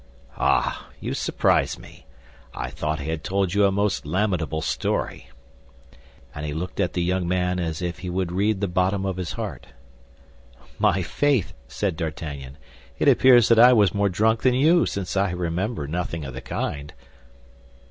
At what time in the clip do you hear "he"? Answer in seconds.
6.43-6.55, 7.99-8.09